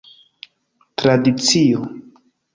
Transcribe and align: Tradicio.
Tradicio. 1.01 1.79